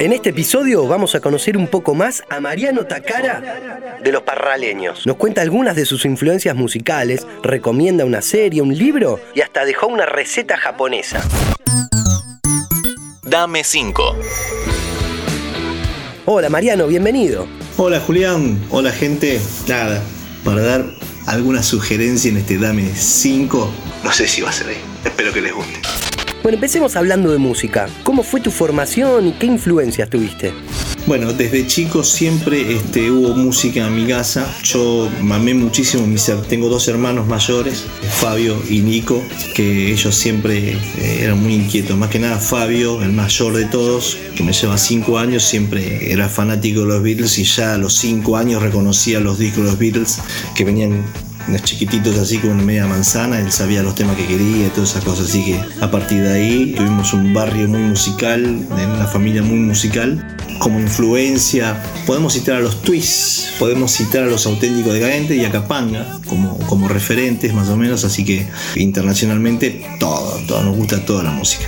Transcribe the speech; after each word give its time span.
En 0.00 0.12
este 0.12 0.30
episodio 0.30 0.86
vamos 0.86 1.14
a 1.14 1.20
conocer 1.20 1.58
un 1.58 1.66
poco 1.66 1.94
más 1.94 2.22
a 2.30 2.40
Mariano 2.40 2.86
Takara 2.86 3.98
de 4.02 4.12
los 4.12 4.22
Parraleños. 4.22 5.06
Nos 5.06 5.16
cuenta 5.16 5.42
algunas 5.42 5.76
de 5.76 5.84
sus 5.84 6.06
influencias 6.06 6.56
musicales, 6.56 7.26
recomienda 7.42 8.06
una 8.06 8.22
serie, 8.22 8.62
un 8.62 8.76
libro 8.76 9.20
y 9.34 9.42
hasta 9.42 9.66
dejó 9.66 9.88
una 9.88 10.06
receta 10.06 10.56
japonesa. 10.56 11.22
Dame 13.22 13.62
5. 13.62 14.16
Hola 16.24 16.48
Mariano, 16.48 16.86
bienvenido. 16.86 17.46
Hola 17.76 18.00
Julián, 18.00 18.58
hola 18.70 18.90
gente. 18.90 19.38
Nada, 19.68 20.02
para 20.44 20.62
dar 20.62 20.84
alguna 21.26 21.62
sugerencia 21.62 22.30
en 22.30 22.38
este 22.38 22.56
Dame 22.56 22.90
5, 22.94 23.70
no 24.02 24.12
sé 24.12 24.26
si 24.28 24.40
va 24.40 24.48
a 24.48 24.52
ser 24.52 24.68
ahí. 24.68 24.80
Espero 25.04 25.32
que 25.32 25.42
les 25.42 25.52
guste. 25.52 26.05
Bueno, 26.46 26.58
empecemos 26.58 26.94
hablando 26.94 27.32
de 27.32 27.38
música. 27.38 27.88
¿Cómo 28.04 28.22
fue 28.22 28.40
tu 28.40 28.52
formación 28.52 29.26
y 29.26 29.32
qué 29.32 29.46
influencias 29.46 30.08
tuviste? 30.08 30.54
Bueno, 31.04 31.32
desde 31.32 31.66
chico 31.66 32.04
siempre 32.04 32.72
este, 32.72 33.10
hubo 33.10 33.34
música 33.34 33.84
en 33.84 33.96
mi 33.96 34.06
casa. 34.06 34.46
Yo 34.62 35.10
mamé 35.22 35.54
muchísimo 35.54 36.06
mis 36.06 36.30
Tengo 36.48 36.68
dos 36.68 36.86
hermanos 36.86 37.26
mayores, 37.26 37.84
Fabio 38.20 38.62
y 38.70 38.78
Nico, 38.78 39.20
que 39.56 39.90
ellos 39.90 40.14
siempre 40.14 40.74
eh, 40.74 41.18
eran 41.22 41.42
muy 41.42 41.54
inquietos. 41.54 41.96
Más 41.96 42.10
que 42.10 42.20
nada 42.20 42.38
Fabio, 42.38 43.02
el 43.02 43.10
mayor 43.12 43.52
de 43.52 43.64
todos, 43.64 44.16
que 44.36 44.44
me 44.44 44.52
lleva 44.52 44.78
cinco 44.78 45.18
años, 45.18 45.42
siempre 45.42 46.12
era 46.12 46.28
fanático 46.28 46.82
de 46.82 46.86
los 46.86 47.02
Beatles 47.02 47.40
y 47.40 47.42
ya 47.42 47.74
a 47.74 47.78
los 47.78 47.94
cinco 47.94 48.36
años 48.36 48.62
reconocía 48.62 49.18
los 49.18 49.36
discos 49.36 49.64
de 49.64 49.70
los 49.70 49.78
Beatles 49.80 50.20
que 50.54 50.64
venían 50.64 51.02
unos 51.48 51.62
chiquititos 51.62 52.16
así 52.18 52.38
como 52.38 52.54
una 52.54 52.62
media 52.62 52.86
manzana, 52.86 53.38
él 53.38 53.52
sabía 53.52 53.82
los 53.82 53.94
temas 53.94 54.16
que 54.16 54.26
quería 54.26 54.66
y 54.66 54.70
todas 54.70 54.90
esas 54.90 55.04
cosas, 55.04 55.28
así 55.28 55.44
que 55.44 55.60
a 55.80 55.90
partir 55.90 56.22
de 56.22 56.32
ahí 56.32 56.74
tuvimos 56.76 57.12
un 57.12 57.32
barrio 57.32 57.68
muy 57.68 57.80
musical, 57.80 58.66
una 58.70 59.06
familia 59.06 59.42
muy 59.42 59.58
musical. 59.58 60.24
Como 60.58 60.80
influencia, 60.80 61.82
podemos 62.06 62.32
citar 62.32 62.56
a 62.56 62.60
los 62.60 62.80
Twists, 62.80 63.52
podemos 63.58 63.92
citar 63.92 64.22
a 64.22 64.26
los 64.26 64.46
auténticos 64.46 64.94
decadentes 64.94 65.36
y 65.36 65.44
a 65.44 65.50
Capanga 65.50 66.18
como, 66.26 66.58
como 66.60 66.88
referentes 66.88 67.52
más 67.52 67.68
o 67.68 67.76
menos, 67.76 68.04
así 68.04 68.24
que 68.24 68.46
internacionalmente 68.74 69.84
todo, 70.00 70.40
todo, 70.48 70.62
nos 70.62 70.76
gusta 70.76 71.04
toda 71.04 71.22
la 71.22 71.30
música. 71.30 71.66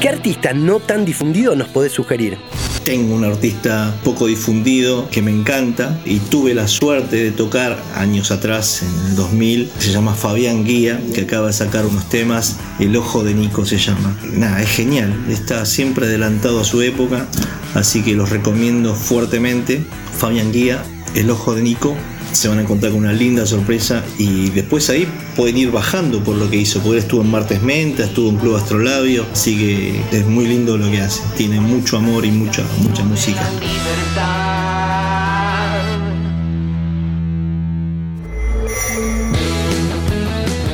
¿Qué 0.00 0.10
artista 0.10 0.52
no 0.52 0.80
tan 0.80 1.06
difundido 1.06 1.56
nos 1.56 1.68
podés 1.68 1.92
sugerir? 1.92 2.36
Tengo 2.84 3.14
un 3.14 3.24
artista 3.24 3.98
poco 4.04 4.26
difundido 4.26 5.08
que 5.08 5.22
me 5.22 5.30
encanta 5.30 5.98
y 6.04 6.18
tuve 6.18 6.52
la 6.52 6.68
suerte 6.68 7.16
de 7.16 7.30
tocar 7.32 7.82
años 7.94 8.30
atrás, 8.30 8.82
en 8.82 9.08
el 9.08 9.16
2000. 9.16 9.70
Se 9.78 9.90
llama 9.90 10.12
Fabián 10.12 10.64
Guía, 10.64 11.00
que 11.14 11.22
acaba 11.22 11.46
de 11.46 11.54
sacar 11.54 11.86
unos 11.86 12.10
temas. 12.10 12.58
El 12.78 12.94
ojo 12.96 13.24
de 13.24 13.32
Nico 13.32 13.64
se 13.64 13.78
llama. 13.78 14.18
Nada, 14.30 14.60
es 14.62 14.68
genial. 14.68 15.14
Está 15.30 15.64
siempre 15.64 16.04
adelantado 16.04 16.60
a 16.60 16.64
su 16.64 16.82
época, 16.82 17.26
así 17.72 18.02
que 18.02 18.14
los 18.14 18.28
recomiendo 18.28 18.94
fuertemente. 18.94 19.82
Fabián 20.18 20.52
Guía, 20.52 20.84
El 21.14 21.30
ojo 21.30 21.54
de 21.54 21.62
Nico 21.62 21.96
se 22.34 22.48
van 22.48 22.58
a 22.58 22.62
encontrar 22.62 22.92
con 22.92 23.00
una 23.00 23.12
linda 23.12 23.46
sorpresa 23.46 24.02
y 24.18 24.50
después 24.50 24.90
ahí 24.90 25.06
pueden 25.36 25.56
ir 25.56 25.70
bajando 25.70 26.22
por 26.22 26.34
lo 26.36 26.50
que 26.50 26.56
hizo, 26.56 26.80
porque 26.80 26.98
estuvo 26.98 27.22
en 27.22 27.30
Martes 27.30 27.62
Menta, 27.62 28.04
estuvo 28.04 28.28
en 28.28 28.36
Club 28.36 28.56
Astrolabio, 28.56 29.24
así 29.32 29.56
que 29.56 30.18
es 30.18 30.26
muy 30.26 30.46
lindo 30.46 30.76
lo 30.76 30.90
que 30.90 31.00
hace, 31.00 31.22
tiene 31.36 31.60
mucho 31.60 31.96
amor 31.96 32.24
y 32.24 32.30
mucha, 32.30 32.64
mucha 32.80 33.04
música. 33.04 33.48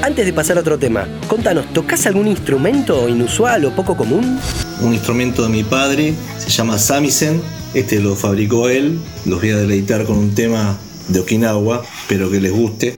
Antes 0.03 0.25
de 0.27 0.33
pasar 0.33 0.56
a 0.56 0.61
otro 0.61 0.78
tema, 0.78 1.06
contanos, 1.28 1.72
¿tocas 1.72 2.06
algún 2.06 2.27
instrumento 2.27 3.08
inusual 3.08 3.66
o 3.66 3.77
poco 3.77 3.97
común? 3.97 4.41
Un 4.81 4.94
instrumento 4.94 5.42
de 5.42 5.50
mi 5.50 5.62
padre, 5.62 6.14
se 6.38 6.48
llama 6.48 6.78
samisen, 6.78 7.41
este 7.75 8.00
lo 8.00 8.16
fabricó 8.16 8.70
él, 8.70 8.98
los 9.27 9.41
voy 9.41 9.50
a 9.50 9.58
deleitar 9.58 10.05
con 10.05 10.16
un 10.19 10.34
tema 10.34 10.78
de 11.11 11.20
Okinawa, 11.20 11.82
espero 12.03 12.31
que 12.31 12.41
les 12.41 12.53
guste. 12.53 12.97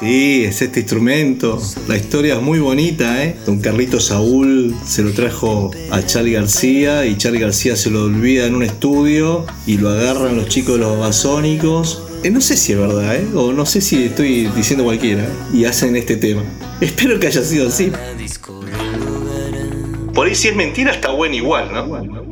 Sí, 0.00 0.42
es 0.44 0.60
este 0.60 0.80
instrumento. 0.80 1.62
La 1.86 1.96
historia 1.96 2.34
es 2.34 2.42
muy 2.42 2.58
bonita, 2.58 3.24
¿eh? 3.24 3.36
Don 3.46 3.60
Carlito 3.60 4.00
Saúl 4.00 4.74
se 4.84 5.02
lo 5.02 5.12
trajo 5.12 5.70
a 5.92 6.04
Charlie 6.04 6.32
García 6.32 7.06
y 7.06 7.16
Charlie 7.16 7.38
García 7.38 7.76
se 7.76 7.90
lo 7.90 8.02
olvida 8.04 8.46
en 8.46 8.56
un 8.56 8.64
estudio 8.64 9.46
y 9.64 9.78
lo 9.78 9.90
agarran 9.90 10.34
los 10.34 10.48
chicos 10.48 10.74
de 10.74 10.80
los 10.80 10.98
basónicos 10.98 12.02
eh, 12.22 12.30
no 12.30 12.40
sé 12.40 12.56
si 12.56 12.72
es 12.72 12.78
verdad, 12.78 13.16
¿eh? 13.16 13.26
o 13.34 13.52
no 13.52 13.66
sé 13.66 13.80
si 13.80 14.04
estoy 14.04 14.46
diciendo 14.48 14.84
cualquiera, 14.84 15.26
y 15.52 15.64
hacen 15.64 15.96
este 15.96 16.16
tema. 16.16 16.42
Espero 16.80 17.18
que 17.18 17.26
haya 17.26 17.42
sido 17.42 17.68
así. 17.68 17.92
Por 20.14 20.26
ahí 20.26 20.34
si 20.34 20.48
es 20.48 20.56
mentira 20.56 20.92
está 20.92 21.10
bueno 21.10 21.34
igual, 21.34 21.72
¿no? 21.72 22.22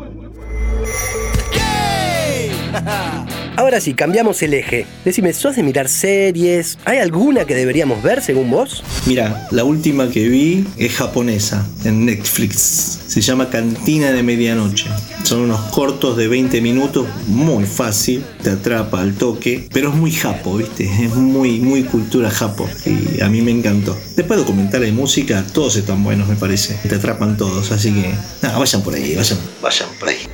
Ahora 3.57 3.81
sí, 3.81 3.95
cambiamos 3.95 4.43
el 4.43 4.55
eje. 4.55 4.87
Decime, 5.05 5.33
¿sos 5.33 5.57
de 5.57 5.63
mirar 5.63 5.89
series? 5.89 6.79
¿Hay 6.85 6.99
alguna 6.99 7.45
que 7.45 7.55
deberíamos 7.55 8.03
ver 8.03 8.23
según 8.23 8.51
vos? 8.51 8.83
Mira, 9.07 9.47
la 9.51 9.65
última 9.65 10.09
que 10.09 10.29
vi 10.29 10.67
es 10.79 10.95
japonesa, 10.95 11.67
en 11.85 12.07
Netflix. 12.07 13.01
Se 13.07 13.21
llama 13.21 13.51
Cantina 13.51 14.13
de 14.13 14.23
Medianoche. 14.23 14.87
Son 15.25 15.41
unos 15.41 15.61
cortos 15.73 16.17
de 16.17 16.29
20 16.29 16.61
minutos, 16.61 17.07
muy 17.27 17.65
fácil, 17.65 18.25
te 18.43 18.51
atrapa 18.51 19.01
al 19.01 19.15
toque, 19.15 19.69
pero 19.73 19.91
es 19.91 19.95
muy 19.95 20.13
japo, 20.13 20.57
¿viste? 20.57 20.85
Es 20.85 21.15
muy, 21.15 21.61
muy 21.61 21.83
cultura 21.83 22.31
japo 22.31 22.69
y 22.87 23.21
a 23.21 23.29
mí 23.29 23.43
me 23.43 23.51
encantó. 23.51 23.99
Después 24.17 24.39
documentales 24.39 24.89
de 24.89 24.93
música, 24.93 25.45
todos 25.53 25.77
están 25.77 26.03
buenos, 26.03 26.29
me 26.29 26.37
parece. 26.37 26.75
Te 26.89 26.95
atrapan 26.95 27.37
todos, 27.37 27.73
así 27.73 27.93
que, 27.93 28.11
nada, 28.43 28.59
vayan 28.59 28.83
por 28.83 28.95
ahí, 28.95 29.15
vayan, 29.17 29.39
vayan 29.61 29.89
por 29.99 30.09
ahí. 30.09 30.30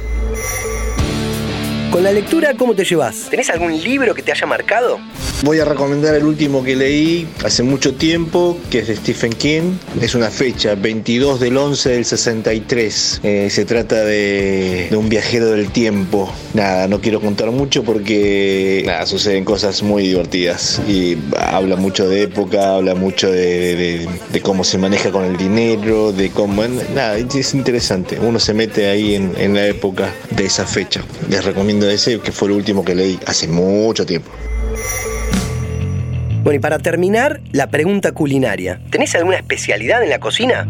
Con 1.96 2.04
la 2.04 2.12
lectura, 2.12 2.52
¿cómo 2.52 2.74
te 2.74 2.84
llevas? 2.84 3.30
¿Tenés 3.30 3.48
algún 3.48 3.72
libro 3.72 4.14
que 4.14 4.20
te 4.20 4.30
haya 4.30 4.46
marcado? 4.46 5.00
Voy 5.42 5.60
a 5.60 5.66
recomendar 5.66 6.14
el 6.14 6.24
último 6.24 6.64
que 6.64 6.74
leí 6.74 7.28
hace 7.44 7.62
mucho 7.62 7.94
tiempo, 7.94 8.58
que 8.70 8.78
es 8.78 8.88
de 8.88 8.96
Stephen 8.96 9.32
King. 9.32 9.74
Es 10.00 10.14
una 10.14 10.30
fecha, 10.30 10.74
22 10.74 11.40
del 11.40 11.58
11 11.58 11.90
del 11.90 12.04
63. 12.06 13.20
Eh, 13.22 13.48
se 13.50 13.66
trata 13.66 14.02
de, 14.02 14.88
un 14.96 15.10
viajero 15.10 15.50
del 15.50 15.70
tiempo. 15.70 16.32
Nada, 16.54 16.88
no 16.88 17.02
quiero 17.02 17.20
contar 17.20 17.50
mucho 17.50 17.84
porque 17.84 18.82
nada, 18.86 19.04
suceden 19.04 19.44
cosas 19.44 19.82
muy 19.82 20.04
divertidas. 20.04 20.80
Y 20.88 21.18
habla 21.38 21.76
mucho 21.76 22.08
de 22.08 22.22
época, 22.22 22.76
habla 22.76 22.94
mucho 22.94 23.30
de, 23.30 24.08
cómo 24.42 24.64
se 24.64 24.78
maneja 24.78 25.10
con 25.10 25.24
el 25.24 25.36
dinero, 25.36 26.12
de 26.12 26.30
cómo... 26.30 26.66
Nada, 26.94 27.18
es 27.18 27.52
interesante. 27.52 28.18
Uno 28.18 28.40
se 28.40 28.54
mete 28.54 28.88
ahí 28.88 29.14
en, 29.14 29.34
en 29.36 29.52
la 29.52 29.66
época 29.66 30.14
de 30.30 30.46
esa 30.46 30.64
fecha. 30.64 31.02
Les 31.28 31.44
recomiendo 31.44 31.88
ese, 31.90 32.20
que 32.20 32.32
fue 32.32 32.48
el 32.48 32.54
último 32.54 32.82
que 32.82 32.94
leí 32.94 33.20
hace 33.26 33.46
mucho 33.48 34.06
tiempo. 34.06 34.30
Bueno, 36.46 36.58
y 36.58 36.60
para 36.60 36.78
terminar, 36.78 37.40
la 37.50 37.70
pregunta 37.70 38.12
culinaria. 38.12 38.80
¿Tenés 38.90 39.16
alguna 39.16 39.36
especialidad 39.36 40.04
en 40.04 40.10
la 40.10 40.20
cocina? 40.20 40.68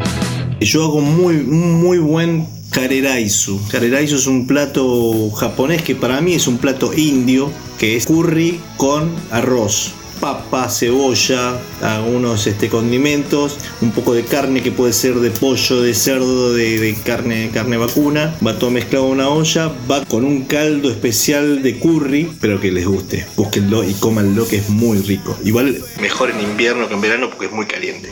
Yo 0.59 0.85
hago 0.85 1.03
muy, 1.03 1.35
muy 1.35 1.99
buen 1.99 2.47
kareraisu. 2.71 3.61
Kareraisu 3.71 4.17
es 4.17 4.27
un 4.27 4.47
plato 4.47 5.31
japonés 5.33 5.83
que 5.83 5.95
para 5.95 6.23
mí 6.23 6.33
es 6.33 6.47
un 6.47 6.57
plato 6.57 6.95
indio, 6.95 7.53
que 7.79 7.95
es 7.95 8.07
curry 8.07 8.59
con 8.79 9.15
arroz 9.31 9.93
papa, 10.27 10.69
cebolla, 10.69 11.57
algunos 11.81 12.49
este, 12.49 12.69
condimentos, 12.69 13.59
un 13.81 13.93
poco 13.93 14.13
de 14.13 14.25
carne 14.25 14.61
que 14.61 14.73
puede 14.73 14.93
ser 14.93 15.15
de 15.15 15.31
pollo, 15.31 15.81
de 15.83 15.95
cerdo, 15.95 16.53
de, 16.53 16.97
carne, 17.05 17.51
carne 17.55 17.77
vacuna, 17.77 18.37
va 18.45 18.59
todo 18.59 18.73
mezclado 18.73 19.07
en 19.07 19.13
una 19.13 19.29
olla, 19.29 19.71
va 19.89 20.05
con 20.05 20.25
un 20.25 20.43
caldo 20.47 20.91
especial 20.91 21.63
de 21.63 21.79
curry, 21.79 22.29
pero 22.41 22.61
que 22.61 22.73
les 22.73 22.89
guste, 22.89 23.25
búsquenlo 23.37 23.85
y 23.85 23.95
cómanlo 23.95 24.49
que 24.49 24.57
es 24.57 24.69
muy 24.69 24.99
rico. 24.99 25.39
Igual 25.45 25.81
mejor 26.01 26.31
en 26.31 26.41
invierno 26.41 26.89
que 26.89 26.95
en 26.95 27.01
verano 27.03 27.31
porque 27.31 27.47
es 27.47 27.53
muy 27.53 27.67
caliente. 27.67 28.11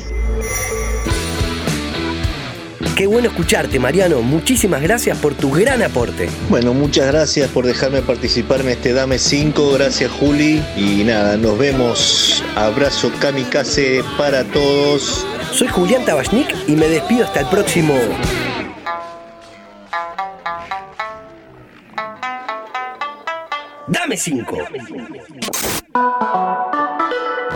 Qué 2.96 3.08
bueno 3.08 3.29
escucharte, 3.29 3.81
Mariano. 3.81 4.23
Muchísimas 4.23 4.81
gracias 4.81 5.19
por 5.19 5.35
tu 5.35 5.50
gran 5.50 5.82
aporte. 5.82 6.29
Bueno, 6.49 6.75
muchas 6.75 7.08
gracias 7.08 7.50
por 7.50 7.67
dejarme 7.67 8.02
participar 8.02 8.61
en 8.61 8.69
este 8.69 8.93
Dame 8.93 9.19
5. 9.19 9.73
Gracias, 9.73 10.12
Juli. 10.12 10.62
Y 10.76 11.02
nada, 11.02 11.37
nos 11.37 11.58
vemos. 11.58 12.44
Abrazo 12.55 13.11
kamikaze 13.20 14.05
para 14.17 14.44
todos. 14.44 15.26
Soy 15.50 15.67
Julián 15.67 16.05
Tabachnik 16.05 16.55
y 16.69 16.76
me 16.76 16.87
despido 16.87 17.25
hasta 17.25 17.41
el 17.41 17.46
próximo. 17.46 17.94
Dame 23.88 24.17
5 24.17 24.58